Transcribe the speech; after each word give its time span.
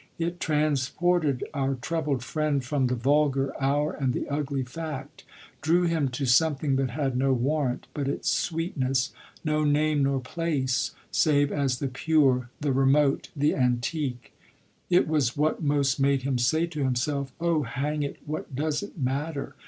It 0.17 0.39
transported 0.39 1.43
our 1.53 1.75
troubled 1.75 2.23
friend 2.23 2.65
from 2.65 2.87
the 2.87 2.95
vulgar 2.95 3.53
hour 3.61 3.91
and 3.93 4.13
the 4.13 4.27
ugly 4.29 4.63
fact; 4.63 5.23
drew 5.61 5.83
him 5.83 6.09
to 6.09 6.25
something 6.25 6.75
that 6.77 6.89
had 6.89 7.15
no 7.15 7.33
warrant 7.33 7.85
but 7.93 8.07
its 8.07 8.27
sweetness, 8.31 9.13
no 9.45 9.63
name 9.63 10.01
nor 10.01 10.19
place 10.19 10.95
save 11.11 11.51
as 11.51 11.77
the 11.77 11.87
pure, 11.87 12.49
the 12.61 12.73
remote, 12.73 13.29
the 13.35 13.53
antique. 13.55 14.33
It 14.89 15.07
was 15.07 15.37
what 15.37 15.61
most 15.61 15.99
made 15.99 16.23
him 16.23 16.39
say 16.39 16.65
to 16.65 16.83
himself 16.83 17.31
"Oh 17.39 17.61
hang 17.61 18.01
it, 18.01 18.17
what 18.25 18.55
does 18.55 18.81
it 18.81 18.97
matter?" 18.97 19.53